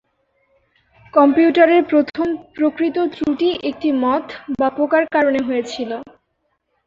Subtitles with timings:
[1.13, 4.25] কম্পিউটারের প্রথম প্রকৃত ত্রুটি একটি মথ
[4.59, 5.97] বা পোকার কারণে হয়েছিলো।